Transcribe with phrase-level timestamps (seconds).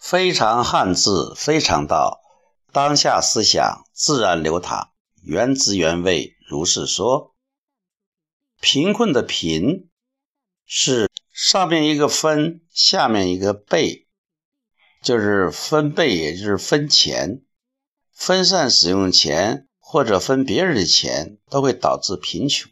[0.00, 2.22] 非常汉字，非常道。
[2.72, 4.92] 当下思想自然流淌，
[5.22, 7.36] 原汁原味如是说。
[8.60, 9.90] 贫困的贫
[10.64, 14.08] 是上面一个分，下面一个备，
[15.02, 17.44] 就是分贝，也就是分钱。
[18.12, 22.70] 分散使用钱或者分别人的钱，都会导致贫穷。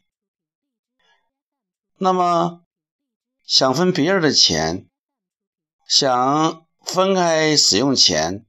[1.98, 2.62] 那么
[3.44, 4.88] 想分别人的钱，
[5.86, 6.67] 想。
[6.88, 8.46] 分开使用钱，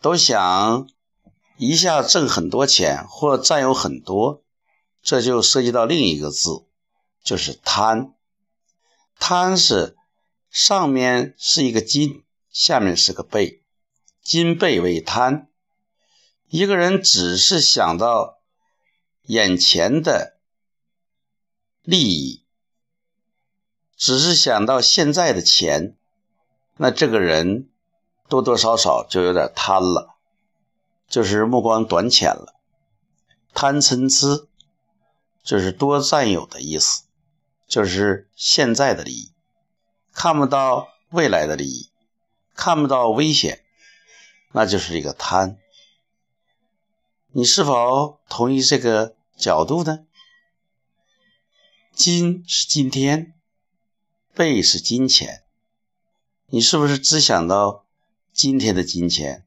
[0.00, 0.88] 都想
[1.58, 4.42] 一下挣很多钱或占有很多，
[5.02, 6.64] 这就涉及到另一个字，
[7.22, 8.14] 就是贪。
[9.18, 9.94] 贪是
[10.48, 13.62] 上面是一个金，下面是个贝，
[14.22, 15.48] 金贝为贪。
[16.48, 18.38] 一个人只是想到
[19.26, 20.38] 眼前的
[21.82, 22.42] 利益，
[23.96, 25.98] 只是想到现在的钱。
[26.82, 27.68] 那这个人
[28.26, 30.16] 多多少少就有点贪了，
[31.06, 32.54] 就是目光短浅了。
[33.52, 34.48] 贪嗔痴
[35.42, 37.02] 就是多占有的意思，
[37.68, 39.32] 就是现在的利益，
[40.14, 41.90] 看不到未来的利益，
[42.54, 43.62] 看不到危险，
[44.52, 45.58] 那就是一个贪。
[47.32, 50.06] 你是否同意这个角度呢？
[51.92, 53.34] 今是今天，
[54.34, 55.44] 贝是金钱。
[56.52, 57.86] 你是不是只想到
[58.32, 59.46] 今天的金钱，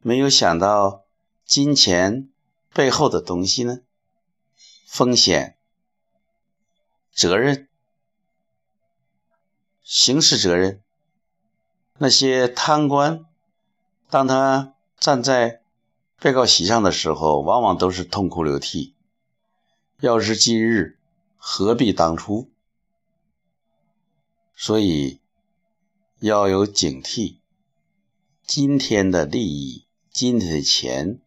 [0.00, 1.04] 没有想到
[1.44, 2.30] 金钱
[2.72, 3.80] 背后的东西呢？
[4.86, 5.58] 风险、
[7.12, 7.68] 责任、
[9.82, 10.82] 刑事责任。
[11.98, 13.26] 那些贪官，
[14.08, 15.62] 当他站在
[16.18, 18.94] 被告席上的时候，往往都是痛哭流涕。
[20.00, 20.98] 要是今日，
[21.36, 22.50] 何必当初？
[24.56, 25.20] 所以。
[26.22, 27.38] 要有警惕，
[28.46, 31.20] 今天的利益，今天的钱，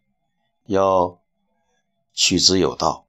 [0.68, 1.22] 要
[2.14, 3.06] 取之有道。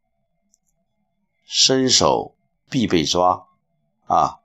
[1.45, 2.35] 伸手
[2.69, 3.47] 必被抓，
[4.07, 4.41] 啊，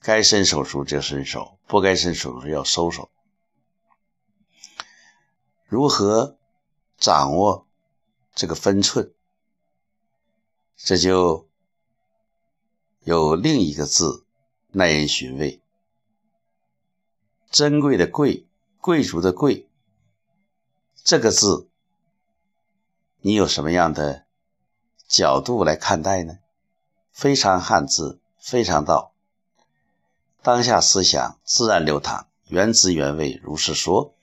[0.00, 3.08] 该伸手时就伸手，不该伸手时要收手。
[5.66, 6.36] 如何
[6.98, 7.68] 掌握
[8.34, 9.14] 这个分寸？
[10.74, 11.48] 这就
[13.04, 14.26] 有另一个字
[14.72, 15.60] 耐人寻味。
[17.54, 18.48] 珍贵的贵，
[18.80, 19.68] 贵族的贵，
[21.04, 21.68] 这个字，
[23.20, 24.24] 你有什么样的
[25.06, 26.38] 角度来看待呢？
[27.12, 29.12] 非常汉字，非常道，
[30.42, 34.16] 当下思想自然流淌，原汁原味，如是说。